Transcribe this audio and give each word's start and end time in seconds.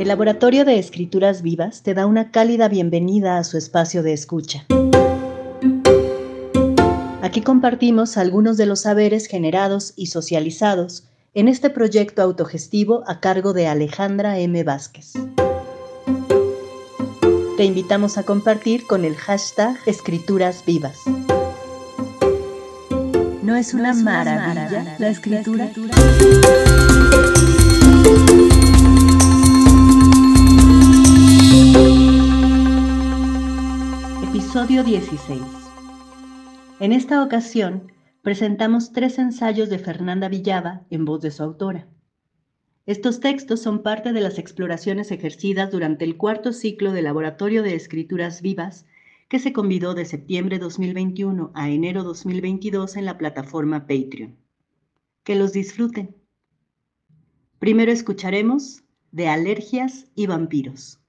El 0.00 0.08
Laboratorio 0.08 0.64
de 0.64 0.78
Escrituras 0.78 1.42
Vivas 1.42 1.82
te 1.82 1.92
da 1.92 2.06
una 2.06 2.30
cálida 2.30 2.68
bienvenida 2.68 3.36
a 3.36 3.44
su 3.44 3.58
espacio 3.58 4.02
de 4.02 4.14
escucha. 4.14 4.64
Aquí 7.20 7.42
compartimos 7.42 8.16
algunos 8.16 8.56
de 8.56 8.64
los 8.64 8.80
saberes 8.80 9.26
generados 9.26 9.92
y 9.96 10.06
socializados 10.06 11.04
en 11.34 11.48
este 11.48 11.68
proyecto 11.68 12.22
autogestivo 12.22 13.04
a 13.06 13.20
cargo 13.20 13.52
de 13.52 13.66
Alejandra 13.66 14.38
M. 14.38 14.64
Vázquez. 14.64 15.12
Te 17.58 17.64
invitamos 17.66 18.16
a 18.16 18.22
compartir 18.22 18.86
con 18.86 19.04
el 19.04 19.16
hashtag 19.16 19.76
Escrituras 19.84 20.64
Vivas. 20.64 20.96
¿No 23.42 23.54
es 23.54 23.74
una, 23.74 23.92
maravilla, 23.92 24.96
La 24.98 25.10
escritura? 25.10 25.70
Episodio 34.50 34.82
16. 34.82 35.40
En 36.80 36.90
esta 36.90 37.22
ocasión 37.22 37.92
presentamos 38.20 38.90
tres 38.90 39.16
ensayos 39.20 39.70
de 39.70 39.78
Fernanda 39.78 40.28
Villava 40.28 40.84
en 40.90 41.04
voz 41.04 41.20
de 41.20 41.30
su 41.30 41.44
autora. 41.44 41.86
Estos 42.84 43.20
textos 43.20 43.62
son 43.62 43.84
parte 43.84 44.12
de 44.12 44.20
las 44.20 44.40
exploraciones 44.40 45.12
ejercidas 45.12 45.70
durante 45.70 46.04
el 46.04 46.16
cuarto 46.16 46.52
ciclo 46.52 46.90
de 46.90 47.00
Laboratorio 47.00 47.62
de 47.62 47.76
Escrituras 47.76 48.42
Vivas 48.42 48.86
que 49.28 49.38
se 49.38 49.52
convidó 49.52 49.94
de 49.94 50.04
septiembre 50.04 50.58
2021 50.58 51.52
a 51.54 51.70
enero 51.70 52.02
2022 52.02 52.96
en 52.96 53.04
la 53.04 53.18
plataforma 53.18 53.86
Patreon. 53.86 54.36
Que 55.22 55.36
los 55.36 55.52
disfruten. 55.52 56.16
Primero 57.60 57.92
escucharemos 57.92 58.82
de 59.12 59.28
alergias 59.28 60.08
y 60.16 60.26
vampiros. 60.26 60.99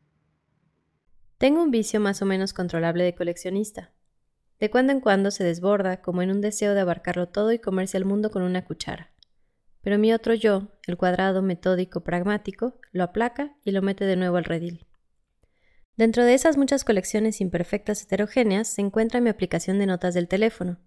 Tengo 1.42 1.64
un 1.64 1.72
vicio 1.72 2.00
más 2.00 2.22
o 2.22 2.28
menos 2.28 2.54
controlable 2.54 3.04
de 3.04 3.16
coleccionista. 3.16 3.90
De 4.60 4.70
cuando 4.70 4.94
en 4.94 5.00
cuando 5.00 5.32
se 5.32 5.44
desborda, 5.44 6.00
como 6.00 6.22
en 6.22 6.30
un 6.30 6.40
deseo 6.40 6.76
de 6.76 6.82
abarcarlo 6.82 7.30
todo 7.30 7.52
y 7.52 7.58
comerse 7.58 7.98
al 7.98 8.06
mundo 8.06 8.30
con 8.30 8.44
una 8.44 8.64
cuchara. 8.64 9.10
Pero 9.82 9.98
mi 9.98 10.14
otro 10.14 10.36
yo, 10.36 10.68
el 10.86 10.98
cuadrado, 10.98 11.42
metódico, 11.42 12.02
pragmático, 12.02 12.76
lo 12.92 13.06
aplaca 13.06 13.56
y 13.66 13.72
lo 13.72 13.82
mete 13.82 14.06
de 14.06 14.18
nuevo 14.18 14.38
al 14.38 14.44
redil. 14.44 14.86
Dentro 15.98 16.26
de 16.26 16.36
esas 16.36 16.58
muchas 16.58 16.84
colecciones 16.84 17.42
imperfectas 17.42 18.04
heterogéneas 18.04 18.68
se 18.68 18.82
encuentra 18.82 19.20
mi 19.20 19.32
aplicación 19.32 19.80
de 19.80 19.88
notas 19.88 20.14
del 20.14 20.28
teléfono, 20.28 20.78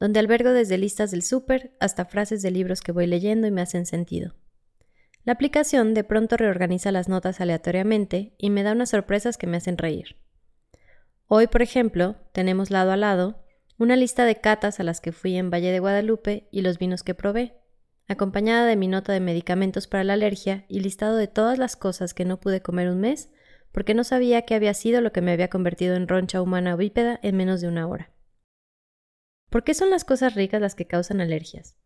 donde 0.00 0.18
albergo 0.18 0.50
desde 0.50 0.76
listas 0.76 1.12
del 1.12 1.22
súper 1.22 1.76
hasta 1.78 2.04
frases 2.04 2.42
de 2.42 2.50
libros 2.50 2.80
que 2.80 2.90
voy 2.90 3.06
leyendo 3.06 3.46
y 3.46 3.52
me 3.52 3.62
hacen 3.62 3.86
sentido. 3.86 4.34
La 5.24 5.34
aplicación 5.34 5.92
de 5.94 6.04
pronto 6.04 6.36
reorganiza 6.36 6.92
las 6.92 7.08
notas 7.08 7.40
aleatoriamente 7.40 8.34
y 8.38 8.50
me 8.50 8.62
da 8.62 8.72
unas 8.72 8.90
sorpresas 8.90 9.36
que 9.36 9.46
me 9.46 9.58
hacen 9.58 9.76
reír. 9.76 10.16
Hoy, 11.26 11.46
por 11.46 11.62
ejemplo, 11.62 12.16
tenemos 12.32 12.70
lado 12.70 12.90
a 12.90 12.96
lado 12.96 13.44
una 13.78 13.96
lista 13.96 14.24
de 14.24 14.36
catas 14.36 14.80
a 14.80 14.82
las 14.82 15.00
que 15.00 15.12
fui 15.12 15.36
en 15.36 15.50
Valle 15.50 15.72
de 15.72 15.78
Guadalupe 15.78 16.48
y 16.50 16.62
los 16.62 16.78
vinos 16.78 17.02
que 17.02 17.14
probé, 17.14 17.54
acompañada 18.08 18.66
de 18.66 18.76
mi 18.76 18.88
nota 18.88 19.12
de 19.12 19.20
medicamentos 19.20 19.86
para 19.86 20.04
la 20.04 20.14
alergia 20.14 20.64
y 20.68 20.80
listado 20.80 21.16
de 21.16 21.28
todas 21.28 21.58
las 21.58 21.76
cosas 21.76 22.12
que 22.12 22.24
no 22.24 22.40
pude 22.40 22.60
comer 22.60 22.88
un 22.90 23.00
mes 23.00 23.30
porque 23.72 23.94
no 23.94 24.04
sabía 24.04 24.42
qué 24.42 24.54
había 24.54 24.74
sido 24.74 25.00
lo 25.00 25.12
que 25.12 25.22
me 25.22 25.32
había 25.32 25.48
convertido 25.48 25.94
en 25.94 26.08
roncha 26.08 26.42
humana 26.42 26.76
bípeda 26.76 27.20
en 27.22 27.36
menos 27.36 27.60
de 27.60 27.68
una 27.68 27.86
hora. 27.86 28.10
¿Por 29.48 29.64
qué 29.64 29.74
son 29.74 29.90
las 29.90 30.04
cosas 30.04 30.34
ricas 30.34 30.60
las 30.60 30.74
que 30.74 30.86
causan 30.86 31.20
alergias? 31.20 31.79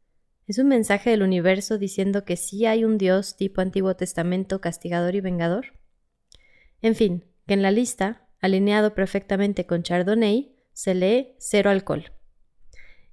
Es 0.46 0.58
un 0.58 0.68
mensaje 0.68 1.10
del 1.10 1.22
universo 1.22 1.78
diciendo 1.78 2.24
que 2.24 2.36
sí 2.36 2.66
hay 2.66 2.84
un 2.84 2.98
Dios 2.98 3.36
tipo 3.36 3.62
Antiguo 3.62 3.96
Testamento 3.96 4.60
castigador 4.60 5.14
y 5.14 5.20
vengador. 5.20 5.78
En 6.82 6.94
fin, 6.94 7.24
que 7.46 7.54
en 7.54 7.62
la 7.62 7.70
lista, 7.70 8.28
alineado 8.40 8.94
perfectamente 8.94 9.66
con 9.66 9.82
Chardonnay, 9.82 10.54
se 10.72 10.94
lee 10.94 11.34
cero 11.38 11.70
alcohol. 11.70 12.12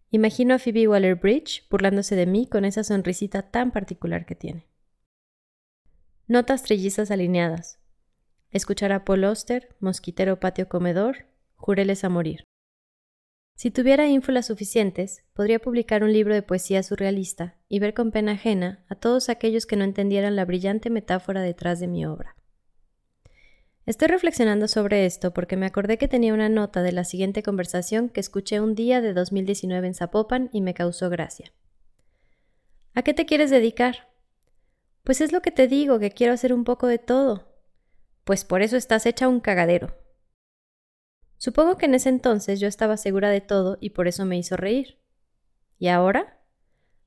Imagino 0.10 0.56
a 0.56 0.60
Phoebe 0.60 0.90
Waller-Bridge 0.90 1.70
burlándose 1.70 2.18
de 2.18 2.26
mí 2.26 2.48
con 2.48 2.66
esa 2.66 2.84
sonrisita 2.84 3.50
tan 3.50 3.72
particular 3.72 4.26
que 4.26 4.36
tiene. 4.36 4.68
Notas 6.28 6.64
trillizas 6.64 7.12
alineadas. 7.12 7.80
Escuchar 8.50 8.92
a 8.92 9.06
Paul 9.06 9.24
Oster, 9.24 9.74
Mosquitero 9.80 10.42
Patio 10.42 10.68
Comedor, 10.68 11.28
Jureles 11.56 12.04
a 12.04 12.10
morir. 12.10 12.44
Si 13.56 13.70
tuviera 13.70 14.08
ínfulas 14.08 14.48
suficientes, 14.48 15.24
podría 15.34 15.60
publicar 15.60 16.04
un 16.04 16.12
libro 16.12 16.34
de 16.34 16.42
poesía 16.42 16.82
surrealista 16.82 17.58
y 17.70 17.80
ver 17.80 17.94
con 17.94 18.12
pena 18.12 18.34
ajena 18.34 18.84
a 18.90 18.96
todos 18.96 19.30
aquellos 19.30 19.66
que 19.66 19.76
no 19.76 19.84
entendieran 19.84 20.36
la 20.36 20.46
brillante 20.46 20.90
metáfora 20.90 21.42
detrás 21.42 21.80
de 21.80 21.88
mi 21.88 22.06
obra. 22.06 22.36
Estoy 23.86 24.08
reflexionando 24.08 24.68
sobre 24.68 25.06
esto 25.06 25.34
porque 25.34 25.58
me 25.58 25.66
acordé 25.66 25.98
que 25.98 26.08
tenía 26.08 26.34
una 26.34 26.50
nota 26.50 26.82
de 26.84 26.92
la 26.92 27.04
siguiente 27.04 27.44
conversación 27.44 28.10
que 28.10 28.20
escuché 28.20 28.60
un 28.60 28.76
día 28.76 29.02
de 29.02 29.14
2019 29.14 29.88
en 29.88 29.94
Zapopan 29.96 30.50
y 30.54 30.62
me 30.62 30.74
causó 30.74 31.10
gracia. 31.10 31.52
¿A 32.94 33.02
qué 33.02 33.14
te 33.14 33.26
quieres 33.26 33.50
dedicar? 33.50 34.10
Pues 35.04 35.22
es 35.22 35.32
lo 35.32 35.42
que 35.42 35.52
te 35.52 35.68
digo, 35.68 35.98
que 35.98 36.12
quiero 36.12 36.34
hacer 36.34 36.54
un 36.54 36.64
poco 36.64 36.88
de 36.88 37.00
todo. 37.00 37.52
Pues 38.24 38.46
por 38.46 38.62
eso 38.62 38.78
estás 38.78 39.06
hecha 39.06 39.28
un 39.28 39.40
cagadero. 39.40 39.96
Supongo 41.42 41.76
que 41.76 41.88
en 41.88 41.96
ese 41.96 42.10
entonces 42.10 42.60
yo 42.60 42.68
estaba 42.68 42.98
segura 42.98 43.32
de 43.32 43.42
todo 43.42 43.80
y 43.82 43.90
por 43.90 44.08
eso 44.08 44.26
me 44.26 44.38
hizo 44.38 44.58
reír. 44.58 45.00
¿Y 45.80 45.88
ahora? 45.88 46.40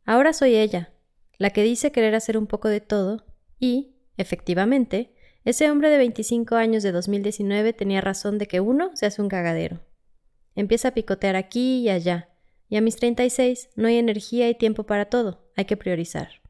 Ahora 0.05 0.33
soy 0.33 0.57
ella, 0.57 0.93
la 1.39 1.51
que 1.51 1.63
dice 1.63 1.93
querer 1.93 2.17
hacer 2.17 2.37
un 2.37 2.49
poco 2.49 2.69
de 2.69 2.81
todo 2.81 3.25
y, 3.61 3.95
efectivamente, 4.17 5.15
ese 5.45 5.71
hombre 5.71 5.89
de 5.89 5.99
25 5.99 6.57
años 6.57 6.83
de 6.83 6.91
2019 6.91 7.75
tenía 7.75 8.01
razón 8.01 8.39
de 8.39 8.49
que 8.49 8.59
uno 8.59 8.91
se 8.95 9.07
hace 9.07 9.23
un 9.23 9.29
cagadero. 9.29 9.87
Empieza 10.57 10.89
a 10.89 10.95
picotear 10.95 11.37
aquí 11.37 11.83
y 11.83 11.91
allá, 11.91 12.31
y 12.69 12.77
a 12.77 12.81
mis 12.81 12.97
36 12.97 13.69
no 13.77 13.87
hay 13.87 13.99
energía 13.99 14.49
y 14.49 14.57
tiempo 14.57 14.83
para 14.83 15.05
todo, 15.05 15.49
hay 15.55 15.67
que 15.67 15.77
priorizar. 15.77 16.44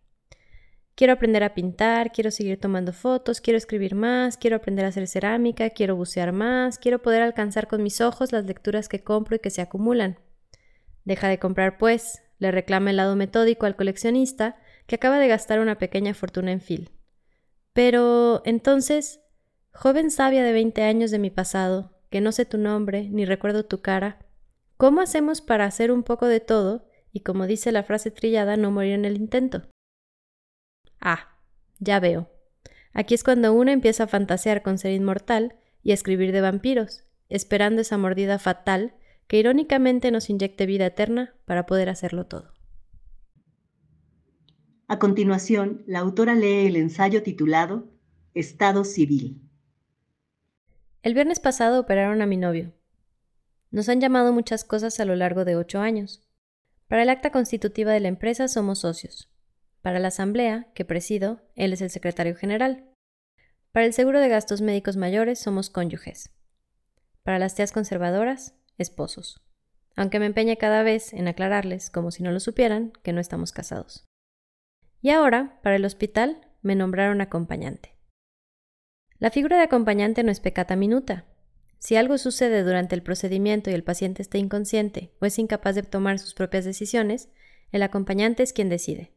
Quiero 0.97 1.13
aprender 1.13 1.43
a 1.43 1.55
pintar, 1.55 2.13
quiero 2.13 2.31
seguir 2.31 2.61
tomando 2.61 2.93
fotos, 2.93 3.41
quiero 3.41 3.57
escribir 3.57 3.97
más, 3.97 4.37
quiero 4.37 4.57
aprender 4.57 4.85
a 4.85 4.89
hacer 4.89 5.09
cerámica, 5.09 5.71
quiero 5.71 5.97
bucear 5.97 6.31
más, 6.31 6.79
quiero 6.79 7.03
poder 7.03 7.23
alcanzar 7.23 7.67
con 7.67 7.83
mis 7.83 8.01
ojos 8.01 8.31
las 8.31 8.45
lecturas 8.45 8.89
que 8.89 9.03
compro 9.03 9.35
y 9.35 9.41
que 9.41 9.51
se 9.51 9.61
acumulan. 9.61 10.21
Deja 11.05 11.27
de 11.29 11.41
comprar, 11.41 11.79
pues, 11.79 12.23
le 12.39 12.53
reclama 12.53 12.91
el 12.91 12.97
lado 12.97 13.17
metódico 13.17 13.67
al 13.67 13.75
coleccionista, 13.75 14.57
que 14.87 14.95
acaba 14.95 15.19
de 15.19 15.27
gastar 15.27 15.59
una 15.59 15.79
pequeña 15.79 16.15
fortuna 16.15 16.53
en 16.53 16.61
fil. 16.61 16.91
Pero, 17.73 18.43
entonces, 18.45 19.21
joven 19.73 20.13
sabia 20.13 20.45
de 20.45 20.53
20 20.53 20.85
años 20.85 21.11
de 21.11 21.19
mi 21.19 21.31
pasado, 21.31 21.99
que 22.09 22.21
no 22.21 22.31
sé 22.31 22.45
tu 22.45 22.57
nombre 22.57 23.09
ni 23.11 23.25
recuerdo 23.25 23.65
tu 23.65 23.83
cara, 23.83 24.21
¿cómo 24.77 25.01
hacemos 25.01 25.41
para 25.41 25.65
hacer 25.65 25.91
un 25.91 26.05
poco 26.05 26.29
de 26.29 26.39
todo 26.39 26.87
y, 27.13 27.21
como 27.21 27.49
dice 27.49 27.73
la 27.73 27.83
frase 27.83 28.13
trillada, 28.13 28.57
no 28.57 28.71
morir 28.71 28.93
en 28.93 29.05
el 29.05 29.17
intento? 29.17 29.63
Ah, 31.05 31.37
ya 31.79 32.01
veo. 32.01 32.31
Aquí 32.95 33.15
es 33.15 33.23
cuando 33.23 33.53
uno 33.53 33.71
empieza 33.71 34.05
a 34.05 34.09
fantasear 34.09 34.63
con 34.63 34.79
ser 34.79 34.93
inmortal 34.93 35.55
y 35.83 35.91
a 35.91 35.95
escribir 35.95 36.33
de 36.33 36.41
vampiros, 36.41 37.05
esperando 37.29 37.83
esa 37.83 37.99
mordida 37.99 38.39
fatal 38.39 38.95
que 39.27 39.39
irónicamente 39.39 40.11
nos 40.11 40.31
inyecte 40.31 40.65
vida 40.65 40.87
eterna 40.87 41.35
para 41.45 41.67
poder 41.67 41.91
hacerlo 41.91 42.27
todo. 42.27 42.55
A 44.89 44.99
continuación, 44.99 45.83
la 45.87 45.99
autora 45.99 46.35
lee 46.35 46.67
el 46.67 46.77
ensayo 46.77 47.23
titulado 47.23 47.91
Estado 48.33 48.85
Civil. 48.85 49.43
El 51.03 51.13
viernes 51.13 51.39
pasado 51.39 51.81
operaron 51.81 52.23
a 52.23 52.27
mi 52.27 52.39
novio. 52.39 52.73
Nos 53.71 53.91
han 53.91 54.01
llamado 54.01 54.33
muchas 54.33 54.65
cosas 54.65 55.01
a 55.01 55.05
lo 55.05 55.17
largo 55.17 55.45
de 55.45 55.57
ocho 55.57 55.81
años. 55.81 56.27
Para 56.89 57.03
el 57.03 57.11
acta 57.11 57.31
constitutiva 57.31 57.93
de 57.93 58.01
la 58.01 58.09
empresa 58.09 58.49
somos 58.49 58.79
socios. 58.79 59.34
Para 59.85 59.99
la 59.99 60.09
asamblea, 60.09 60.67
que 60.73 60.87
presido, 60.87 61.43
él 61.57 61.75
es 61.75 61.83
el 61.83 61.91
secretario 61.91 62.35
general. 62.35 62.87
Para 63.71 63.85
el 63.85 63.93
seguro 63.93 64.19
de 64.19 64.31
gastos 64.31 64.63
médicos 64.63 64.97
mayores 64.97 65.39
somos 65.39 65.69
cónyuges. 65.69 66.31
Para 67.23 67.39
las 67.39 67.55
tías 67.55 67.71
conservadoras, 67.71 68.55
esposos. 68.79 69.43
Aunque 69.95 70.19
me 70.19 70.25
empeñe 70.25 70.57
cada 70.57 70.83
vez 70.85 71.13
en 71.13 71.29
aclararles, 71.29 71.91
como 71.91 72.13
si 72.13 72.23
no 72.23 72.33
lo 72.33 72.41
supieran, 72.41 72.95
que 73.03 73.13
no 73.13 73.21
estamos 73.21 73.53
casados. 73.53 74.07
Y 75.03 75.11
ahora, 75.11 75.61
para 75.63 75.77
el 75.77 75.85
hospital, 75.85 76.49
me 76.63 76.77
nombraron 76.77 77.21
acompañante. 77.21 77.95
La 79.19 79.31
figura 79.31 79.59
de 79.59 79.65
acompañante 79.65 80.23
no 80.23 80.33
es 80.33 80.41
pecata 80.41 80.77
minuta. 80.77 81.27
Si 81.79 81.97
algo 81.97 82.17
sucede 82.17 82.63
durante 82.63 82.95
el 82.95 83.03
procedimiento 83.03 83.69
y 83.69 83.75
el 83.75 83.85
paciente 83.85 84.23
está 84.23 84.39
inconsciente 84.39 85.13
o 85.21 85.27
es 85.27 85.39
incapaz 85.39 85.75
de 85.75 85.83
tomar 85.83 86.19
sus 86.19 86.33
propias 86.33 86.65
decisiones, 86.65 87.29
el 87.71 87.83
acompañante 87.83 88.43
es 88.43 88.55
quien 88.55 88.71
decide. 88.71 89.14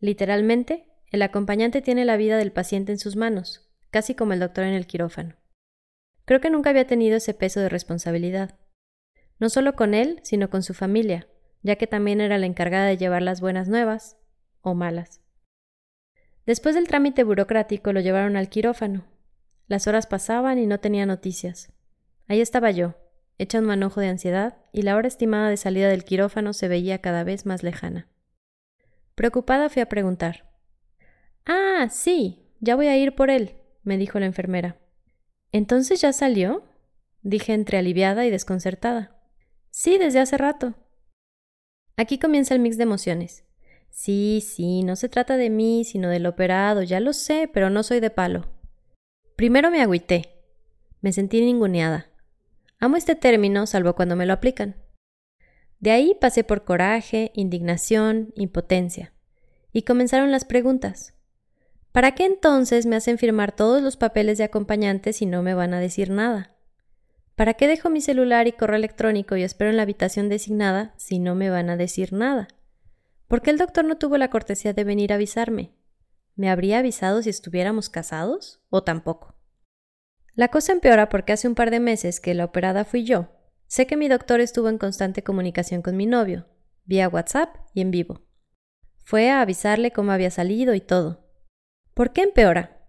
Literalmente, 0.00 0.88
el 1.10 1.22
acompañante 1.22 1.82
tiene 1.82 2.04
la 2.04 2.16
vida 2.16 2.36
del 2.36 2.52
paciente 2.52 2.92
en 2.92 2.98
sus 2.98 3.16
manos, 3.16 3.70
casi 3.90 4.14
como 4.14 4.32
el 4.32 4.40
doctor 4.40 4.64
en 4.64 4.74
el 4.74 4.86
quirófano. 4.86 5.36
Creo 6.24 6.40
que 6.40 6.50
nunca 6.50 6.70
había 6.70 6.86
tenido 6.86 7.16
ese 7.16 7.34
peso 7.34 7.60
de 7.60 7.68
responsabilidad. 7.68 8.58
No 9.38 9.48
solo 9.50 9.74
con 9.74 9.94
él, 9.94 10.20
sino 10.22 10.50
con 10.50 10.62
su 10.62 10.74
familia, 10.74 11.28
ya 11.62 11.76
que 11.76 11.86
también 11.86 12.20
era 12.20 12.38
la 12.38 12.46
encargada 12.46 12.86
de 12.86 12.96
llevar 12.96 13.22
las 13.22 13.40
buenas 13.40 13.68
nuevas 13.68 14.16
o 14.60 14.74
malas. 14.74 15.20
Después 16.46 16.74
del 16.74 16.88
trámite 16.88 17.24
burocrático 17.24 17.92
lo 17.92 18.00
llevaron 18.00 18.36
al 18.36 18.48
quirófano. 18.48 19.04
Las 19.66 19.86
horas 19.86 20.06
pasaban 20.06 20.58
y 20.58 20.66
no 20.66 20.78
tenía 20.80 21.06
noticias. 21.06 21.72
Ahí 22.26 22.40
estaba 22.40 22.70
yo, 22.70 22.94
hecha 23.38 23.58
un 23.58 23.64
manojo 23.64 24.00
de 24.00 24.08
ansiedad, 24.08 24.58
y 24.72 24.82
la 24.82 24.96
hora 24.96 25.08
estimada 25.08 25.48
de 25.48 25.56
salida 25.56 25.88
del 25.88 26.04
quirófano 26.04 26.52
se 26.52 26.68
veía 26.68 27.00
cada 27.00 27.24
vez 27.24 27.46
más 27.46 27.62
lejana. 27.62 28.08
Preocupada 29.14 29.68
fui 29.68 29.82
a 29.82 29.88
preguntar. 29.88 30.50
Ah, 31.46 31.88
sí, 31.90 32.48
ya 32.60 32.76
voy 32.76 32.86
a 32.86 32.96
ir 32.96 33.14
por 33.14 33.30
él, 33.30 33.56
me 33.82 33.96
dijo 33.96 34.18
la 34.18 34.26
enfermera. 34.26 34.78
¿Entonces 35.52 36.00
ya 36.00 36.12
salió? 36.12 36.64
dije 37.22 37.54
entre 37.54 37.78
aliviada 37.78 38.26
y 38.26 38.30
desconcertada. 38.30 39.16
Sí, 39.70 39.98
desde 39.98 40.20
hace 40.20 40.36
rato. 40.36 40.74
Aquí 41.96 42.18
comienza 42.18 42.54
el 42.54 42.60
mix 42.60 42.76
de 42.76 42.82
emociones. 42.82 43.44
Sí, 43.90 44.42
sí, 44.44 44.82
no 44.82 44.96
se 44.96 45.08
trata 45.08 45.36
de 45.36 45.50
mí, 45.50 45.84
sino 45.84 46.08
del 46.08 46.26
operado, 46.26 46.82
ya 46.82 46.98
lo 46.98 47.12
sé, 47.12 47.48
pero 47.52 47.70
no 47.70 47.82
soy 47.82 48.00
de 48.00 48.10
palo. 48.10 48.50
Primero 49.36 49.70
me 49.70 49.80
agüité. 49.80 50.34
Me 51.00 51.12
sentí 51.12 51.40
ninguneada. 51.40 52.10
Amo 52.80 52.96
este 52.96 53.14
término, 53.14 53.66
salvo 53.66 53.94
cuando 53.94 54.16
me 54.16 54.26
lo 54.26 54.32
aplican. 54.32 54.83
De 55.84 55.90
ahí 55.90 56.16
pasé 56.18 56.44
por 56.44 56.64
coraje, 56.64 57.30
indignación, 57.34 58.32
impotencia. 58.36 59.12
Y 59.70 59.82
comenzaron 59.82 60.30
las 60.30 60.46
preguntas. 60.46 61.12
¿Para 61.92 62.14
qué 62.14 62.24
entonces 62.24 62.86
me 62.86 62.96
hacen 62.96 63.18
firmar 63.18 63.54
todos 63.54 63.82
los 63.82 63.98
papeles 63.98 64.38
de 64.38 64.44
acompañante 64.44 65.12
si 65.12 65.26
no 65.26 65.42
me 65.42 65.52
van 65.52 65.74
a 65.74 65.80
decir 65.80 66.08
nada? 66.08 66.56
¿Para 67.36 67.52
qué 67.52 67.68
dejo 67.68 67.90
mi 67.90 68.00
celular 68.00 68.46
y 68.46 68.52
correo 68.52 68.76
electrónico 68.76 69.36
y 69.36 69.42
espero 69.42 69.68
en 69.68 69.76
la 69.76 69.82
habitación 69.82 70.30
designada 70.30 70.94
si 70.96 71.18
no 71.18 71.34
me 71.34 71.50
van 71.50 71.68
a 71.68 71.76
decir 71.76 72.14
nada? 72.14 72.48
¿Por 73.28 73.42
qué 73.42 73.50
el 73.50 73.58
doctor 73.58 73.84
no 73.84 73.98
tuvo 73.98 74.16
la 74.16 74.30
cortesía 74.30 74.72
de 74.72 74.84
venir 74.84 75.12
a 75.12 75.16
avisarme? 75.16 75.74
¿Me 76.34 76.48
habría 76.48 76.78
avisado 76.78 77.20
si 77.20 77.28
estuviéramos 77.28 77.90
casados? 77.90 78.62
¿O 78.70 78.84
tampoco? 78.84 79.34
La 80.34 80.48
cosa 80.48 80.72
empeora 80.72 81.10
porque 81.10 81.34
hace 81.34 81.46
un 81.46 81.54
par 81.54 81.70
de 81.70 81.80
meses 81.80 82.20
que 82.20 82.32
la 82.32 82.46
operada 82.46 82.86
fui 82.86 83.04
yo. 83.04 83.28
Sé 83.74 83.88
que 83.88 83.96
mi 83.96 84.06
doctor 84.06 84.40
estuvo 84.40 84.68
en 84.68 84.78
constante 84.78 85.24
comunicación 85.24 85.82
con 85.82 85.96
mi 85.96 86.06
novio, 86.06 86.46
vía 86.84 87.08
WhatsApp 87.08 87.56
y 87.72 87.80
en 87.80 87.90
vivo. 87.90 88.20
Fue 89.02 89.30
a 89.30 89.40
avisarle 89.40 89.90
cómo 89.90 90.12
había 90.12 90.30
salido 90.30 90.74
y 90.74 90.80
todo. 90.80 91.26
¿Por 91.92 92.12
qué 92.12 92.22
empeora? 92.22 92.86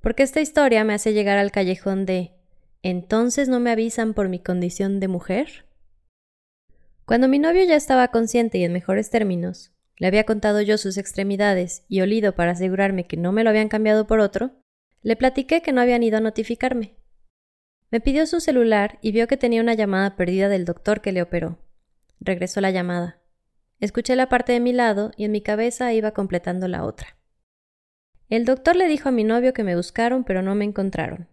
Porque 0.00 0.22
esta 0.22 0.40
historia 0.40 0.84
me 0.84 0.94
hace 0.94 1.12
llegar 1.12 1.38
al 1.38 1.50
callejón 1.50 2.06
de 2.06 2.36
¿entonces 2.84 3.48
no 3.48 3.58
me 3.58 3.72
avisan 3.72 4.14
por 4.14 4.28
mi 4.28 4.38
condición 4.38 5.00
de 5.00 5.08
mujer? 5.08 5.66
Cuando 7.04 7.26
mi 7.26 7.40
novio 7.40 7.64
ya 7.64 7.74
estaba 7.74 8.06
consciente 8.12 8.58
y 8.58 8.64
en 8.64 8.72
mejores 8.72 9.10
términos, 9.10 9.72
le 9.96 10.06
había 10.06 10.22
contado 10.22 10.60
yo 10.60 10.78
sus 10.78 10.98
extremidades 10.98 11.82
y 11.88 12.00
olido 12.00 12.36
para 12.36 12.52
asegurarme 12.52 13.08
que 13.08 13.16
no 13.16 13.32
me 13.32 13.42
lo 13.42 13.50
habían 13.50 13.68
cambiado 13.68 14.06
por 14.06 14.20
otro, 14.20 14.52
le 15.02 15.16
platiqué 15.16 15.62
que 15.62 15.72
no 15.72 15.80
habían 15.80 16.04
ido 16.04 16.18
a 16.18 16.20
notificarme. 16.20 16.97
Me 17.90 18.00
pidió 18.00 18.26
su 18.26 18.40
celular 18.40 18.98
y 19.02 19.12
vio 19.12 19.26
que 19.26 19.36
tenía 19.36 19.60
una 19.60 19.74
llamada 19.74 20.16
perdida 20.16 20.48
del 20.48 20.64
doctor 20.64 21.00
que 21.00 21.12
le 21.12 21.22
operó. 21.22 21.58
Regresó 22.20 22.60
la 22.60 22.70
llamada. 22.70 23.20
Escuché 23.80 24.16
la 24.16 24.28
parte 24.28 24.52
de 24.52 24.60
mi 24.60 24.72
lado 24.72 25.12
y 25.16 25.24
en 25.24 25.32
mi 25.32 25.40
cabeza 25.40 25.92
iba 25.92 26.10
completando 26.10 26.68
la 26.68 26.84
otra. 26.84 27.16
El 28.28 28.44
doctor 28.44 28.76
le 28.76 28.88
dijo 28.88 29.08
a 29.08 29.12
mi 29.12 29.24
novio 29.24 29.52
que 29.52 29.64
me 29.64 29.76
buscaron 29.76 30.24
pero 30.24 30.42
no 30.42 30.54
me 30.54 30.64
encontraron. 30.64 31.28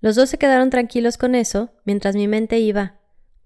Los 0.00 0.14
dos 0.14 0.30
se 0.30 0.38
quedaron 0.38 0.70
tranquilos 0.70 1.18
con 1.18 1.34
eso, 1.34 1.72
mientras 1.84 2.14
mi 2.14 2.28
mente 2.28 2.58
iba 2.60 2.98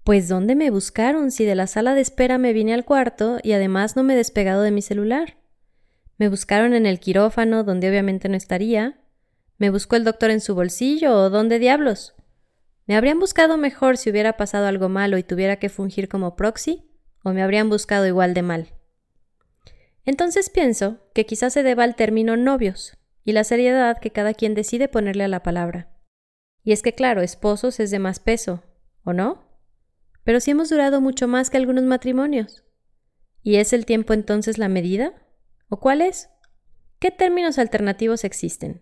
pues 0.03 0.27
¿dónde 0.27 0.55
me 0.55 0.69
buscaron 0.69 1.31
si 1.31 1.45
de 1.45 1.55
la 1.55 1.65
sala 1.65 1.95
de 1.95 2.01
espera 2.01 2.37
me 2.37 2.51
vine 2.51 2.73
al 2.73 2.83
cuarto 2.83 3.39
y 3.41 3.53
además 3.53 3.95
no 3.95 4.03
me 4.03 4.13
he 4.13 4.17
despegado 4.17 4.61
de 4.61 4.71
mi 4.71 4.81
celular? 4.81 5.37
Me 6.17 6.27
buscaron 6.27 6.73
en 6.73 6.85
el 6.85 6.99
quirófano, 6.99 7.63
donde 7.63 7.89
obviamente 7.89 8.27
no 8.27 8.35
estaría. 8.35 8.99
¿Me 9.57 9.69
buscó 9.69 9.95
el 9.95 10.03
doctor 10.03 10.29
en 10.29 10.41
su 10.41 10.55
bolsillo 10.55 11.15
o 11.15 11.29
dónde 11.29 11.57
diablos? 11.57 12.15
¿Me 12.85 12.95
habrían 12.95 13.19
buscado 13.19 13.57
mejor 13.57 13.97
si 13.97 14.09
hubiera 14.09 14.35
pasado 14.35 14.67
algo 14.67 14.89
malo 14.89 15.17
y 15.17 15.23
tuviera 15.23 15.57
que 15.57 15.69
fungir 15.69 16.09
como 16.09 16.35
proxy? 16.35 16.89
¿O 17.23 17.31
me 17.31 17.41
habrían 17.41 17.69
buscado 17.69 18.05
igual 18.05 18.33
de 18.33 18.41
mal? 18.41 18.73
Entonces 20.05 20.49
pienso 20.49 20.99
que 21.13 21.25
quizás 21.25 21.53
se 21.53 21.63
deba 21.63 21.83
al 21.83 21.95
término 21.95 22.35
novios 22.35 22.97
y 23.23 23.31
la 23.31 23.45
seriedad 23.45 23.99
que 23.99 24.11
cada 24.11 24.33
quien 24.33 24.53
decide 24.53 24.89
ponerle 24.89 25.23
a 25.23 25.29
la 25.29 25.43
palabra. 25.43 25.97
Y 26.63 26.73
es 26.73 26.81
que 26.81 26.93
claro, 26.93 27.21
esposos 27.21 27.79
es 27.79 27.91
de 27.91 27.99
más 27.99 28.19
peso, 28.19 28.63
¿o 29.03 29.13
no? 29.13 29.47
Pero 30.23 30.39
si 30.39 30.51
hemos 30.51 30.69
durado 30.69 30.99
mucho 30.99 31.27
más 31.27 31.49
que 31.49 31.57
algunos 31.57 31.83
matrimonios. 31.83 32.65
¿Y 33.41 33.55
es 33.57 33.73
el 33.73 33.85
tiempo 33.85 34.13
entonces 34.13 34.57
la 34.57 34.69
medida? 34.69 35.13
¿O 35.69 35.79
cuál 35.79 36.01
es? 36.01 36.29
¿Qué 36.99 37.11
términos 37.11 37.57
alternativos 37.59 38.23
existen? 38.23 38.81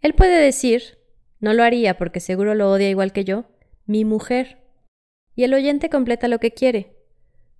Él 0.00 0.14
puede 0.14 0.36
decir, 0.38 0.98
no 1.44 1.52
lo 1.52 1.62
haría 1.62 1.98
porque 1.98 2.20
seguro 2.20 2.54
lo 2.54 2.70
odia 2.70 2.88
igual 2.88 3.12
que 3.12 3.22
yo, 3.22 3.44
mi 3.84 4.06
mujer. 4.06 4.62
Y 5.36 5.44
el 5.44 5.52
oyente 5.52 5.90
completa 5.90 6.26
lo 6.26 6.40
que 6.40 6.52
quiere. 6.52 6.96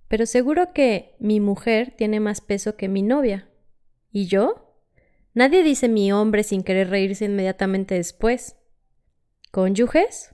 Pero 0.07 0.25
seguro 0.25 0.73
que 0.73 1.13
mi 1.19 1.39
mujer 1.39 1.93
tiene 1.95 2.19
más 2.19 2.41
peso 2.41 2.77
que 2.77 2.87
mi 2.87 3.03
novia. 3.03 3.47
¿Y 4.11 4.25
yo? 4.25 4.75
Nadie 5.35 5.61
dice 5.61 5.87
mi 5.87 6.11
hombre 6.11 6.41
sin 6.41 6.63
querer 6.63 6.89
reírse 6.89 7.25
inmediatamente 7.25 7.93
después. 7.93 8.55
¿Cónyuges? 9.51 10.33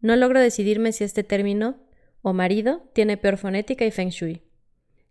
No 0.00 0.16
logro 0.16 0.40
decidirme 0.40 0.90
si 0.90 1.04
este 1.04 1.22
término 1.22 1.76
o 2.22 2.32
marido 2.32 2.90
tiene 2.94 3.16
peor 3.16 3.36
fonética 3.36 3.84
y 3.84 3.92
feng 3.92 4.08
shui. 4.08 4.42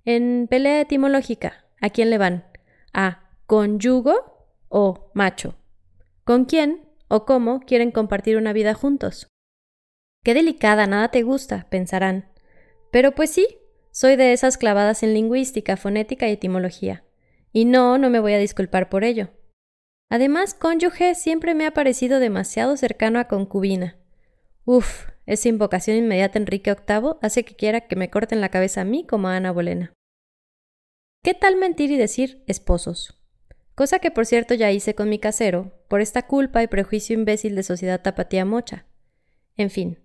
En 0.04 0.48
pelea 0.50 0.82
etimológica, 0.82 1.66
¿a 1.80 1.90
quién 1.90 2.10
le 2.10 2.18
van? 2.18 2.48
¿A 2.92 3.32
conyugo 3.46 4.46
o 4.68 5.10
macho? 5.14 5.56
¿Con 6.26 6.44
quién 6.44 6.87
o 7.08 7.26
cómo 7.26 7.60
quieren 7.62 7.92
compartir 7.92 8.38
una 8.38 8.54
vida 8.54 8.74
juntos? 8.74 9.28
Qué 10.24 10.34
delicada, 10.34 10.88
nada 10.88 11.10
te 11.10 11.24
gusta, 11.24 11.68
pensarán. 11.70 12.30
Pero 12.92 13.14
pues 13.14 13.30
sí, 13.30 13.48
soy 13.92 14.16
de 14.16 14.34
esas 14.34 14.58
clavadas 14.58 15.04
en 15.04 15.14
lingüística, 15.14 15.78
fonética 15.78 16.28
y 16.28 16.34
etimología. 16.34 17.04
Y 17.54 17.66
no, 17.66 17.98
no 17.98 18.10
me 18.10 18.20
voy 18.20 18.34
a 18.34 18.38
disculpar 18.40 18.90
por 18.90 19.04
ello. 19.04 19.30
Además, 20.10 20.54
cónyuge 20.54 21.16
siempre 21.16 21.56
me 21.56 21.66
ha 21.66 21.72
parecido 21.72 22.20
demasiado 22.20 22.78
cercano 22.78 23.20
a 23.20 23.28
concubina. 23.28 23.98
Uf, 24.66 25.08
esa 25.26 25.50
invocación 25.50 25.98
inmediata 25.98 26.40
Enrique 26.40 26.74
VIII 26.74 27.16
hace 27.22 27.44
que 27.44 27.56
quiera 27.56 27.88
que 27.88 27.96
me 27.96 28.10
corten 28.10 28.42
la 28.42 28.50
cabeza 28.50 28.82
a 28.82 28.86
mí 28.86 29.06
como 29.06 29.28
a 29.28 29.36
Ana 29.36 29.52
Bolena. 29.52 29.94
¿Qué 31.24 31.34
tal 31.34 31.58
mentir 31.58 31.92
y 31.92 31.98
decir 31.98 32.44
esposos? 32.48 33.17
Cosa 33.78 34.00
que 34.00 34.10
por 34.10 34.26
cierto 34.26 34.56
ya 34.56 34.72
hice 34.72 34.96
con 34.96 35.08
mi 35.08 35.20
casero, 35.20 35.72
por 35.88 36.02
esta 36.02 36.26
culpa 36.26 36.64
y 36.64 36.68
prejuicio 36.68 37.14
imbécil 37.14 37.56
de 37.56 37.62
sociedad 37.62 38.02
tapatía 38.02 38.44
mocha. 38.44 38.88
En 39.56 39.70
fin, 39.70 40.00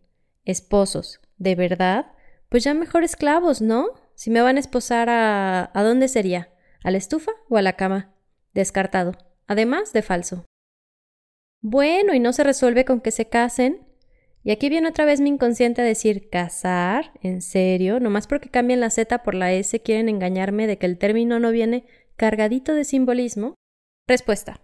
esposos, 0.44 1.22
¿de 1.38 1.54
verdad? 1.54 2.12
Pues 2.50 2.64
ya 2.64 2.74
mejor 2.74 3.02
esclavos, 3.02 3.62
¿no? 3.62 3.86
Si 4.14 4.28
me 4.28 4.42
van 4.42 4.58
a 4.58 4.60
esposar 4.60 5.08
a... 5.08 5.70
¿A 5.72 5.82
dónde 5.82 6.08
sería? 6.08 6.50
¿A 6.84 6.90
la 6.90 6.98
estufa 6.98 7.32
o 7.48 7.56
a 7.56 7.62
la 7.62 7.72
cama? 7.72 8.14
Descartado. 8.52 9.12
Además 9.46 9.94
de 9.94 10.02
falso. 10.02 10.44
Bueno, 11.62 12.12
¿y 12.12 12.20
no 12.20 12.34
se 12.34 12.44
resuelve 12.44 12.84
con 12.84 13.00
que 13.00 13.10
se 13.10 13.30
casen? 13.30 13.86
Y 14.44 14.50
aquí 14.50 14.68
viene 14.68 14.88
otra 14.88 15.06
vez 15.06 15.22
mi 15.22 15.30
inconsciente 15.30 15.80
a 15.80 15.86
decir, 15.86 16.28
¿casar? 16.28 17.12
¿En 17.22 17.40
serio? 17.40 18.00
Nomás 18.00 18.26
porque 18.26 18.50
cambian 18.50 18.80
la 18.80 18.90
Z 18.90 19.22
por 19.22 19.34
la 19.34 19.50
S 19.54 19.80
quieren 19.80 20.10
engañarme 20.10 20.66
de 20.66 20.76
que 20.76 20.84
el 20.84 20.98
término 20.98 21.38
no 21.38 21.52
viene 21.52 21.86
cargadito 22.16 22.74
de 22.74 22.84
simbolismo. 22.84 23.54
Respuesta. 24.06 24.60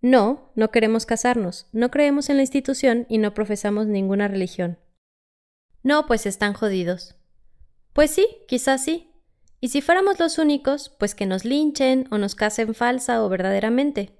No, 0.00 0.52
no 0.54 0.70
queremos 0.70 1.04
casarnos, 1.04 1.66
no 1.72 1.90
creemos 1.90 2.30
en 2.30 2.36
la 2.36 2.42
institución 2.42 3.06
y 3.08 3.18
no 3.18 3.34
profesamos 3.34 3.86
ninguna 3.86 4.28
religión. 4.28 4.78
No, 5.82 6.06
pues 6.06 6.26
están 6.26 6.54
jodidos. 6.54 7.16
Pues 7.92 8.10
sí, 8.10 8.26
quizás 8.46 8.84
sí. 8.84 9.12
Y 9.60 9.68
si 9.68 9.80
fuéramos 9.80 10.20
los 10.20 10.38
únicos, 10.38 10.94
pues 10.98 11.14
que 11.14 11.26
nos 11.26 11.44
linchen 11.44 12.06
o 12.10 12.18
nos 12.18 12.34
casen 12.34 12.74
falsa 12.74 13.24
o 13.24 13.28
verdaderamente. 13.28 14.16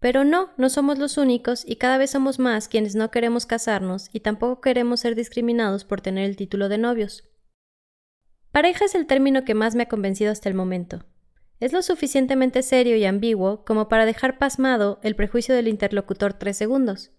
Pero 0.00 0.24
no, 0.24 0.50
no 0.56 0.68
somos 0.68 0.98
los 0.98 1.16
únicos 1.16 1.64
y 1.66 1.76
cada 1.76 1.96
vez 1.96 2.10
somos 2.10 2.38
más 2.38 2.68
quienes 2.68 2.94
no 2.94 3.10
queremos 3.10 3.46
casarnos 3.46 4.10
y 4.12 4.20
tampoco 4.20 4.60
queremos 4.60 5.00
ser 5.00 5.14
discriminados 5.14 5.84
por 5.84 6.00
tener 6.00 6.28
el 6.28 6.36
título 6.36 6.68
de 6.68 6.78
novios. 6.78 7.24
Pareja 8.50 8.84
es 8.84 8.94
el 8.94 9.06
término 9.06 9.44
que 9.44 9.54
más 9.54 9.74
me 9.74 9.84
ha 9.84 9.88
convencido 9.88 10.30
hasta 10.30 10.48
el 10.48 10.54
momento. 10.54 11.04
Es 11.62 11.72
lo 11.72 11.80
suficientemente 11.80 12.60
serio 12.64 12.96
y 12.96 13.04
ambiguo 13.04 13.64
como 13.64 13.88
para 13.88 14.04
dejar 14.04 14.36
pasmado 14.36 14.98
el 15.04 15.14
prejuicio 15.14 15.54
del 15.54 15.68
interlocutor 15.68 16.32
tres 16.32 16.56
segundos, 16.56 17.12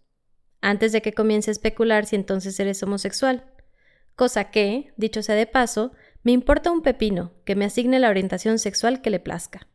antes 0.59 0.91
de 0.91 1.01
que 1.01 1.13
comience 1.13 1.50
a 1.50 1.53
especular 1.53 2.05
si 2.05 2.17
entonces 2.17 2.59
eres 2.59 2.83
homosexual. 2.83 3.45
Cosa 4.17 4.51
que, 4.51 4.93
dicho 4.97 5.23
sea 5.23 5.35
de 5.35 5.45
paso, 5.45 5.93
me 6.23 6.33
importa 6.33 6.73
un 6.73 6.81
pepino 6.81 7.31
que 7.45 7.55
me 7.55 7.63
asigne 7.63 8.01
la 8.01 8.09
orientación 8.09 8.59
sexual 8.59 9.01
que 9.01 9.12
le 9.12 9.21
plazca. 9.21 9.69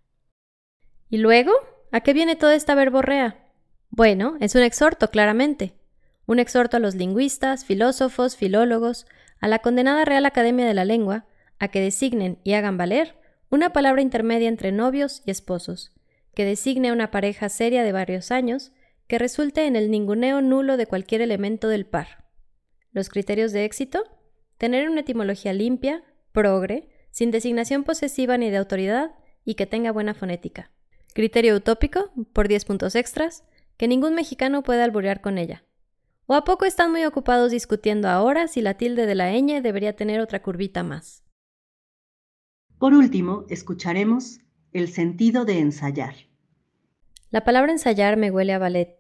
¿Y 1.09 1.17
luego? 1.17 1.53
¿A 1.91 2.03
qué 2.03 2.13
viene 2.13 2.37
toda 2.37 2.55
esta 2.55 2.75
verborrea? 2.75 3.49
Bueno, 3.89 4.37
es 4.39 4.55
un 4.55 4.61
exhorto, 4.61 5.11
claramente. 5.11 5.79
Un 6.27 6.41
exhorto 6.41 6.77
a 6.77 6.81
los 6.81 6.95
lingüistas, 6.95 7.65
filósofos, 7.65 8.37
filólogos, 8.37 9.07
a 9.41 9.49
la 9.49 9.61
condenada 9.61 10.05
Real 10.05 10.27
Academia 10.27 10.67
de 10.67 10.75
la 10.75 10.85
Lengua, 10.85 11.25
a 11.59 11.69
que 11.69 11.81
designen 11.81 12.39
y 12.45 12.53
hagan 12.53 12.77
valer 12.77 13.18
una 13.51 13.73
palabra 13.73 14.03
intermedia 14.03 14.49
entre 14.49 14.73
novios 14.73 15.23
y 15.25 15.31
esposos, 15.31 15.93
que 16.35 16.45
designe 16.45 16.93
una 16.93 17.11
pareja 17.11 17.49
seria 17.49 17.83
de 17.83 17.93
varios 17.93 18.31
años 18.31 18.73
que 19.07 19.19
resulte 19.19 19.67
en 19.67 19.75
el 19.75 19.91
ninguneo 19.91 20.43
nulo 20.43 20.77
de 20.77 20.87
cualquier 20.87 21.23
elemento 21.23 21.69
del 21.69 21.87
par. 21.87 22.25
Los 22.93 23.09
criterios 23.09 23.53
de 23.53 23.65
éxito: 23.65 24.05
tener 24.59 24.89
una 24.91 25.01
etimología 25.01 25.53
limpia, 25.53 26.05
progre, 26.33 26.89
sin 27.11 27.31
designación 27.31 27.85
posesiva 27.85 28.37
ni 28.37 28.51
de 28.51 28.59
autoridad 28.59 29.13
y 29.45 29.55
que 29.55 29.67
tenga 29.67 29.93
buena 29.93 30.15
fonética. 30.15 30.71
Criterio 31.15 31.57
utópico, 31.57 32.13
por 32.33 32.49
10 32.49 32.67
puntos 32.67 32.95
extras, 32.95 33.45
que 33.77 33.89
ningún 33.89 34.15
mexicano 34.15 34.63
pueda 34.63 34.85
alburear 34.85 35.21
con 35.21 35.39
ella. 35.39 35.65
¿O 36.27 36.35
a 36.35 36.45
poco 36.45 36.67
están 36.67 36.91
muy 36.91 37.05
ocupados 37.05 37.51
discutiendo 37.51 38.09
ahora 38.09 38.47
si 38.47 38.61
la 38.61 38.75
tilde 38.75 39.07
de 39.07 39.15
la 39.15 39.33
ñ 39.33 39.63
debería 39.63 39.97
tener 39.97 40.21
otra 40.21 40.43
curvita 40.43 40.83
más? 40.83 41.25
Por 42.79 42.95
último, 42.95 43.45
escucharemos 43.49 44.39
el 44.73 44.89
sentido 44.89 45.45
de 45.45 45.59
ensayar. 45.59 46.15
La 47.31 47.45
palabra 47.45 47.73
ensayar 47.73 48.17
me 48.17 48.31
huele 48.31 48.53
a 48.53 48.59
ballet. 48.59 48.97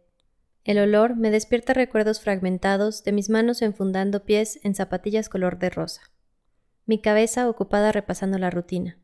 El 0.65 0.79
olor 0.79 1.17
me 1.17 1.31
despierta 1.31 1.73
recuerdos 1.75 2.21
fragmentados 2.21 3.05
de 3.05 3.13
mis 3.13 3.31
manos 3.31 3.63
enfundando 3.63 4.25
pies 4.25 4.59
en 4.65 4.75
zapatillas 4.75 5.29
color 5.29 5.59
de 5.59 5.71
rosa. 5.71 6.03
Mi 6.87 7.01
cabeza 7.01 7.49
ocupada 7.49 7.93
repasando 7.93 8.37
la 8.39 8.51
rutina. 8.51 8.99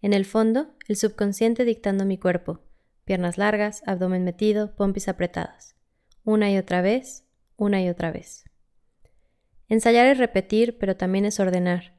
En 0.00 0.12
el 0.12 0.24
fondo, 0.24 0.74
el 0.86 0.96
subconsciente 0.96 1.64
dictando 1.64 2.04
mi 2.04 2.16
cuerpo, 2.16 2.60
piernas 3.04 3.36
largas, 3.36 3.82
abdomen 3.86 4.24
metido, 4.24 4.76
pompis 4.76 5.08
apretadas. 5.08 5.76
Una 6.22 6.50
y 6.50 6.56
otra 6.56 6.82
vez, 6.82 7.26
una 7.56 7.82
y 7.82 7.88
otra 7.88 8.12
vez. 8.12 8.44
Ensayar 9.68 10.06
es 10.06 10.18
repetir, 10.18 10.78
pero 10.78 10.96
también 10.96 11.24
es 11.24 11.40
ordenar. 11.40 11.93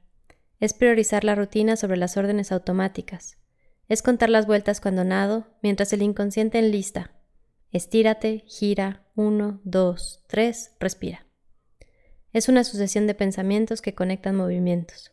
Es 0.60 0.74
priorizar 0.74 1.24
la 1.24 1.36
rutina 1.36 1.76
sobre 1.76 1.98
las 1.98 2.18
órdenes 2.18 2.52
automáticas. 2.52 3.38
Es 3.88 4.02
contar 4.02 4.30
las 4.30 4.48
vueltas 4.48 4.82
cuando 4.82 5.04
nado, 5.04 5.48
mientras 5.62 5.94
el 5.94 6.02
inconsciente 6.02 6.60
enlista. 6.60 7.12
Estírate, 7.72 8.44
gira, 8.48 9.06
uno, 9.16 9.60
dos, 9.64 10.24
tres, 10.28 10.76
respira. 10.80 11.26
Es 12.32 12.50
una 12.50 12.64
sucesión 12.64 13.08
de 13.08 13.16
pensamientos 13.16 13.82
que 13.82 13.96
conectan 13.96 14.36
movimientos. 14.36 15.12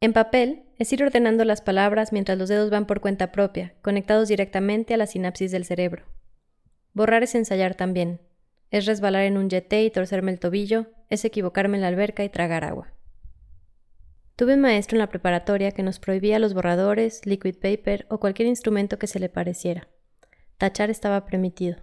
En 0.00 0.12
papel, 0.12 0.64
es 0.78 0.92
ir 0.92 1.02
ordenando 1.02 1.44
las 1.44 1.62
palabras 1.62 2.12
mientras 2.12 2.36
los 2.36 2.48
dedos 2.48 2.70
van 2.70 2.86
por 2.86 3.00
cuenta 3.00 3.32
propia, 3.32 3.74
conectados 3.82 4.28
directamente 4.28 4.94
a 4.94 4.96
la 4.96 5.06
sinapsis 5.06 5.50
del 5.50 5.64
cerebro. 5.64 6.04
Borrar 6.92 7.22
es 7.22 7.34
ensayar 7.34 7.74
también. 7.74 8.20
Es 8.70 8.86
resbalar 8.86 9.24
en 9.24 9.36
un 9.36 9.48
yeté 9.48 9.84
y 9.84 9.90
torcerme 9.90 10.30
el 10.30 10.40
tobillo, 10.40 10.86
es 11.08 11.24
equivocarme 11.24 11.76
en 11.76 11.82
la 11.82 11.88
alberca 11.88 12.22
y 12.24 12.28
tragar 12.28 12.64
agua. 12.64 12.93
Tuve 14.36 14.54
un 14.54 14.60
maestro 14.60 14.96
en 14.96 15.00
la 15.00 15.08
preparatoria 15.08 15.70
que 15.70 15.84
nos 15.84 16.00
prohibía 16.00 16.40
los 16.40 16.54
borradores, 16.54 17.24
liquid 17.24 17.54
paper 17.54 18.06
o 18.10 18.18
cualquier 18.18 18.48
instrumento 18.48 18.98
que 18.98 19.06
se 19.06 19.20
le 19.20 19.28
pareciera. 19.28 19.88
Tachar 20.58 20.90
estaba 20.90 21.24
permitido. 21.24 21.76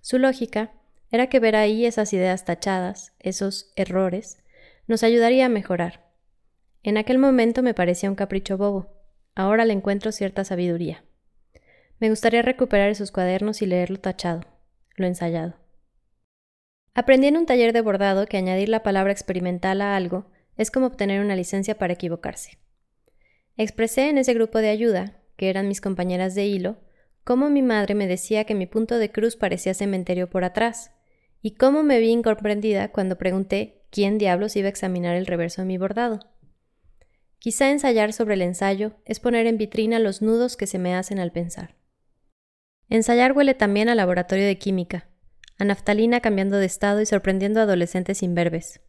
Su 0.00 0.18
lógica 0.18 0.72
era 1.10 1.28
que 1.28 1.40
ver 1.40 1.56
ahí 1.56 1.84
esas 1.84 2.12
ideas 2.12 2.44
tachadas, 2.44 3.12
esos 3.18 3.72
errores, 3.74 4.38
nos 4.86 5.02
ayudaría 5.02 5.46
a 5.46 5.48
mejorar. 5.48 6.12
En 6.84 6.96
aquel 6.96 7.18
momento 7.18 7.62
me 7.62 7.74
parecía 7.74 8.08
un 8.08 8.14
capricho 8.14 8.56
bobo. 8.56 8.94
Ahora 9.34 9.64
le 9.64 9.72
encuentro 9.72 10.12
cierta 10.12 10.44
sabiduría. 10.44 11.04
Me 11.98 12.08
gustaría 12.08 12.42
recuperar 12.42 12.90
esos 12.90 13.10
cuadernos 13.10 13.62
y 13.62 13.66
leerlo 13.66 13.98
tachado, 13.98 14.42
lo 14.94 15.06
ensayado. 15.06 15.56
Aprendí 16.94 17.26
en 17.26 17.36
un 17.36 17.46
taller 17.46 17.72
de 17.72 17.80
bordado 17.80 18.26
que 18.26 18.36
añadir 18.36 18.68
la 18.68 18.84
palabra 18.84 19.12
experimental 19.12 19.82
a 19.82 19.96
algo 19.96 20.30
es 20.58 20.70
como 20.70 20.86
obtener 20.86 21.24
una 21.24 21.36
licencia 21.36 21.78
para 21.78 21.94
equivocarse. 21.94 22.58
Expresé 23.56 24.10
en 24.10 24.18
ese 24.18 24.34
grupo 24.34 24.58
de 24.58 24.68
ayuda, 24.68 25.22
que 25.36 25.48
eran 25.48 25.68
mis 25.68 25.80
compañeras 25.80 26.34
de 26.34 26.46
hilo, 26.46 26.76
cómo 27.24 27.48
mi 27.48 27.62
madre 27.62 27.94
me 27.94 28.06
decía 28.06 28.44
que 28.44 28.54
mi 28.54 28.66
punto 28.66 28.98
de 28.98 29.10
cruz 29.10 29.36
parecía 29.36 29.72
cementerio 29.72 30.28
por 30.28 30.44
atrás, 30.44 30.92
y 31.40 31.52
cómo 31.52 31.82
me 31.82 32.00
vi 32.00 32.10
incomprendida 32.10 32.90
cuando 32.90 33.16
pregunté 33.16 33.82
quién 33.90 34.18
diablos 34.18 34.56
iba 34.56 34.66
a 34.66 34.70
examinar 34.70 35.14
el 35.14 35.26
reverso 35.26 35.62
de 35.62 35.66
mi 35.66 35.78
bordado. 35.78 36.20
Quizá 37.38 37.70
ensayar 37.70 38.12
sobre 38.12 38.34
el 38.34 38.42
ensayo 38.42 38.94
es 39.04 39.20
poner 39.20 39.46
en 39.46 39.58
vitrina 39.58 40.00
los 40.00 40.22
nudos 40.22 40.56
que 40.56 40.66
se 40.66 40.78
me 40.78 40.94
hacen 40.94 41.20
al 41.20 41.30
pensar. 41.30 41.76
Ensayar 42.88 43.32
huele 43.32 43.54
también 43.54 43.88
al 43.88 43.98
laboratorio 43.98 44.46
de 44.46 44.58
química, 44.58 45.08
a 45.58 45.64
naftalina 45.64 46.20
cambiando 46.20 46.56
de 46.56 46.66
estado 46.66 47.00
y 47.00 47.06
sorprendiendo 47.06 47.60
a 47.60 47.64
adolescentes 47.64 48.22
imberbes. 48.22 48.80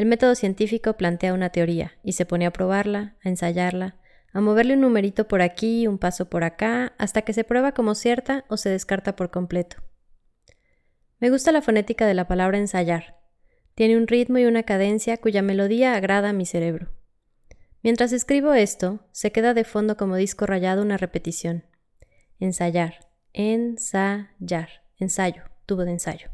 El 0.00 0.06
método 0.06 0.34
científico 0.34 0.94
plantea 0.94 1.34
una 1.34 1.50
teoría 1.50 1.92
y 2.02 2.12
se 2.12 2.24
pone 2.24 2.46
a 2.46 2.52
probarla, 2.54 3.18
a 3.22 3.28
ensayarla, 3.28 3.96
a 4.32 4.40
moverle 4.40 4.72
un 4.72 4.80
numerito 4.80 5.28
por 5.28 5.42
aquí, 5.42 5.86
un 5.86 5.98
paso 5.98 6.30
por 6.30 6.42
acá, 6.42 6.94
hasta 6.96 7.20
que 7.20 7.34
se 7.34 7.44
prueba 7.44 7.72
como 7.72 7.94
cierta 7.94 8.46
o 8.48 8.56
se 8.56 8.70
descarta 8.70 9.14
por 9.14 9.30
completo. 9.30 9.76
Me 11.18 11.28
gusta 11.28 11.52
la 11.52 11.60
fonética 11.60 12.06
de 12.06 12.14
la 12.14 12.26
palabra 12.26 12.56
ensayar. 12.56 13.20
Tiene 13.74 13.98
un 13.98 14.06
ritmo 14.06 14.38
y 14.38 14.46
una 14.46 14.62
cadencia 14.62 15.18
cuya 15.18 15.42
melodía 15.42 15.94
agrada 15.94 16.30
a 16.30 16.32
mi 16.32 16.46
cerebro. 16.46 16.88
Mientras 17.82 18.12
escribo 18.12 18.54
esto, 18.54 19.06
se 19.12 19.32
queda 19.32 19.52
de 19.52 19.64
fondo 19.64 19.98
como 19.98 20.16
disco 20.16 20.46
rayado 20.46 20.80
una 20.80 20.96
repetición. 20.96 21.66
Ensayar, 22.38 23.06
ensayar, 23.34 24.70
ensayo, 24.96 25.42
tubo 25.66 25.84
de 25.84 25.90
ensayo. 25.90 26.30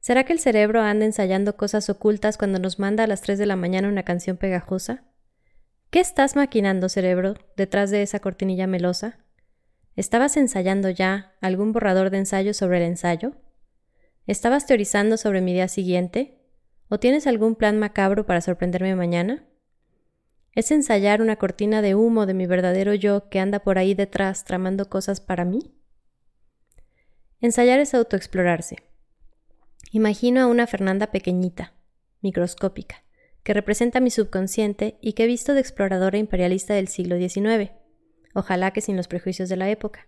¿Será 0.00 0.24
que 0.24 0.32
el 0.32 0.38
cerebro 0.38 0.80
anda 0.80 1.04
ensayando 1.04 1.58
cosas 1.58 1.90
ocultas 1.90 2.38
cuando 2.38 2.58
nos 2.58 2.78
manda 2.78 3.04
a 3.04 3.06
las 3.06 3.20
3 3.20 3.38
de 3.38 3.44
la 3.44 3.56
mañana 3.56 3.86
una 3.86 4.02
canción 4.02 4.38
pegajosa? 4.38 5.04
¿Qué 5.90 6.00
estás 6.00 6.36
maquinando, 6.36 6.88
cerebro, 6.88 7.34
detrás 7.56 7.90
de 7.90 8.00
esa 8.00 8.20
cortinilla 8.20 8.66
melosa? 8.66 9.18
¿Estabas 9.96 10.38
ensayando 10.38 10.88
ya 10.88 11.36
algún 11.42 11.72
borrador 11.72 12.08
de 12.08 12.18
ensayo 12.18 12.54
sobre 12.54 12.78
el 12.78 12.84
ensayo? 12.84 13.34
¿Estabas 14.26 14.66
teorizando 14.66 15.18
sobre 15.18 15.42
mi 15.42 15.52
día 15.52 15.68
siguiente? 15.68 16.40
¿O 16.88 16.98
tienes 16.98 17.26
algún 17.26 17.54
plan 17.54 17.78
macabro 17.78 18.24
para 18.24 18.40
sorprenderme 18.40 18.96
mañana? 18.96 19.44
¿Es 20.54 20.70
ensayar 20.70 21.20
una 21.20 21.36
cortina 21.36 21.82
de 21.82 21.94
humo 21.94 22.24
de 22.24 22.34
mi 22.34 22.46
verdadero 22.46 22.94
yo 22.94 23.28
que 23.28 23.38
anda 23.38 23.58
por 23.60 23.76
ahí 23.76 23.94
detrás 23.94 24.44
tramando 24.44 24.88
cosas 24.88 25.20
para 25.20 25.44
mí? 25.44 25.74
Ensayar 27.40 27.80
es 27.80 27.92
autoexplorarse. 27.92 28.89
Imagino 29.92 30.40
a 30.40 30.46
una 30.46 30.66
Fernanda 30.66 31.10
pequeñita, 31.10 31.72
microscópica, 32.20 33.02
que 33.42 33.54
representa 33.54 33.98
mi 34.00 34.10
subconsciente 34.10 34.98
y 35.00 35.14
que 35.14 35.24
he 35.24 35.26
visto 35.26 35.52
de 35.52 35.60
exploradora 35.60 36.18
imperialista 36.18 36.74
del 36.74 36.88
siglo 36.88 37.16
XIX, 37.16 37.72
ojalá 38.34 38.72
que 38.72 38.80
sin 38.80 38.96
los 38.96 39.08
prejuicios 39.08 39.48
de 39.48 39.56
la 39.56 39.68
época. 39.68 40.06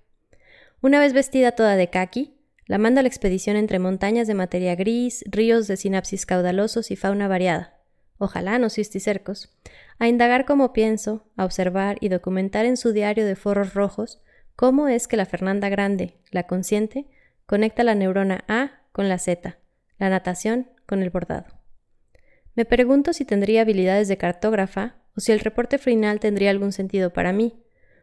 Una 0.81 1.00
vez 1.00 1.12
vestida 1.12 1.52
toda 1.52 1.76
de 1.76 1.91
kaki, 1.91 2.37
la 2.67 2.79
mando 2.79 3.00
a 3.00 3.02
la 3.02 3.09
expedición 3.09 3.57
entre 3.57 3.79
montañas 3.79 4.29
de 4.29 4.35
materia 4.35 4.76
gris, 4.76 5.25
ríos 5.26 5.67
de 5.67 5.76
sinapsis 5.76 6.26
caudalosos 6.26 6.91
y 6.91 6.97
fauna 6.97 7.26
variada, 7.26 7.81
ojalá 8.19 8.59
no 8.59 8.71
cisticercos, 8.71 9.50
a 9.99 10.07
indagar 10.07 10.45
cómo 10.45 10.73
pienso, 10.73 11.26
a 11.37 11.45
observar 11.45 11.99
y 12.00 12.09
documentar 12.09 12.67
en 12.67 12.76
su 12.76 12.93
diario 12.93 13.26
de 13.26 13.35
forros 13.35 13.75
rojos 13.75 14.23
cómo 14.55 14.87
es 14.87 15.09
que 15.09 15.17
la 15.17 15.26
Fernanda 15.26 15.69
Grande, 15.69 16.19
la 16.31 16.47
consciente, 16.47 17.07
conecta 17.47 17.83
la 17.83 17.97
neurona 17.97 18.45
A 18.47 18.83
con 18.93 19.09
la 19.09 19.19
Z, 19.19 19.59
la 20.03 20.11
natación 20.11 20.71
con 20.87 21.03
el 21.03 21.11
bordado. 21.11 21.47
Me 22.55 22.65
pregunto 22.65 23.13
si 23.13 23.25
tendría 23.25 23.63
habilidades 23.63 24.09
de 24.09 24.19
cartógrafa 24.19 24.97
o 25.17 25.21
si 25.21 25.33
el 25.33 25.41
reporte 25.41 25.79
final 25.79 26.21
tendría 26.21 26.51
algún 26.51 26.73
sentido 26.73 27.13
para 27.13 27.33
mí, 27.33 27.63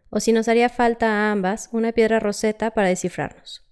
o 0.09 0.19
si 0.19 0.31
nos 0.31 0.47
haría 0.47 0.69
falta 0.69 1.07
a 1.07 1.31
ambas 1.31 1.69
una 1.71 1.91
piedra 1.91 2.19
roseta 2.19 2.71
para 2.71 2.89
descifrarnos. 2.89 3.69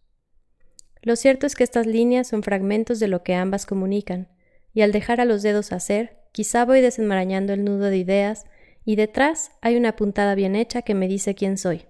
Lo 1.02 1.16
cierto 1.16 1.48
es 1.48 1.56
que 1.56 1.64
estas 1.64 1.88
líneas 1.88 2.28
son 2.28 2.44
fragmentos 2.44 3.00
de 3.00 3.08
lo 3.08 3.24
que 3.24 3.36
ambas 3.36 3.66
comunican, 3.66 4.30
y 4.74 4.82
al 4.82 4.92
dejar 4.92 5.22
a 5.22 5.26
los 5.26 5.42
dedos 5.42 5.72
hacer, 5.72 6.18
Quizá 6.38 6.66
voy 6.66 6.82
desenmarañando 6.82 7.54
el 7.54 7.66
nudo 7.66 7.86
de 7.86 7.98
ideas 7.98 8.46
y 8.86 8.96
detrás 8.96 9.54
hay 9.62 9.76
una 9.76 9.96
puntada 9.96 10.36
bien 10.36 10.56
hecha 10.56 10.84
que 10.84 10.94
me 10.94 11.08
dice 11.08 11.34
quién 11.34 11.58
soy. 11.58 11.86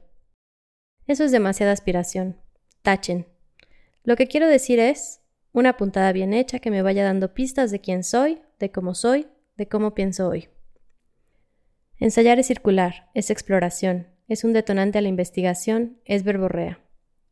Eso 1.05 1.25
es 1.25 1.33
demasiada 1.33 1.73
aspiración. 1.73 2.39
Tachen. 2.81 3.27
Lo 4.05 4.15
que 4.15 4.27
quiero 4.27 4.47
decir 4.47 4.79
es 4.79 5.19
una 5.57 5.75
puntada 5.75 6.11
bien 6.11 6.35
hecha 6.35 6.59
que 6.59 6.69
me 6.69 6.83
vaya 6.83 7.03
dando 7.03 7.33
pistas 7.33 7.71
de 7.71 7.81
quién 7.81 8.03
soy, 8.03 8.43
de 8.59 8.71
cómo 8.71 8.93
soy, 8.93 9.25
de 9.55 9.67
cómo 9.67 9.95
pienso 9.95 10.29
hoy. 10.29 10.49
Ensayar 11.97 12.37
es 12.37 12.45
circular, 12.45 13.09
es 13.15 13.31
exploración, 13.31 14.05
es 14.27 14.43
un 14.43 14.53
detonante 14.53 14.99
a 14.99 15.01
la 15.01 15.07
investigación, 15.07 15.99
es 16.05 16.23
verborrea. 16.23 16.79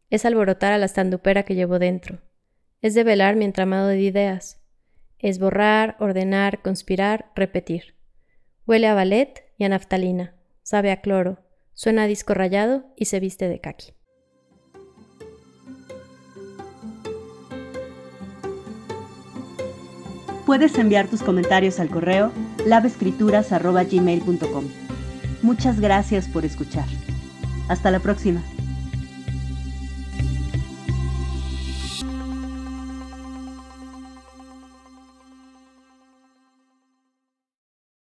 Es 0.10 0.26
alborotar 0.26 0.74
a 0.74 0.80
la 0.80 0.88
estandupera 0.88 1.44
que 1.44 1.54
llevo 1.54 1.78
dentro. 1.78 2.20
Es 2.82 2.96
develar 2.96 3.36
mi 3.36 3.46
entramado 3.46 3.90
de 3.90 4.02
ideas. 4.02 4.60
Es 5.20 5.38
borrar, 5.38 5.96
ordenar, 6.00 6.64
conspirar, 6.64 7.32
repetir. 7.36 7.94
Huele 8.66 8.88
a 8.88 8.96
ballet 8.96 9.54
y 9.60 9.66
a 9.66 9.70
naftalina, 9.70 10.34
sabe 10.64 10.90
a 10.90 11.00
cloro, 11.02 11.46
suena 11.74 12.04
a 12.04 12.08
disco 12.08 12.34
rayado 12.34 12.92
y 12.96 13.06
se 13.06 13.20
viste 13.20 13.48
de 13.48 13.62
kaki. 13.62 13.94
Puedes 20.46 20.78
enviar 20.78 21.08
tus 21.08 21.24
comentarios 21.24 21.80
al 21.80 21.90
correo 21.90 22.32
lavescrituras.gmail.com. 22.66 24.66
Muchas 25.42 25.80
gracias 25.80 26.28
por 26.28 26.46
escuchar. 26.46 26.86
Hasta 27.68 27.90
la 27.92 28.00
próxima. 28.00 28.42